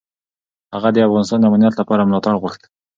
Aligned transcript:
هغه 0.73 0.89
د 0.93 0.97
افغانستان 1.07 1.39
د 1.39 1.45
امنیت 1.49 1.73
لپاره 1.77 2.01
ملاتړ 2.09 2.33
غوښت. 2.41 2.61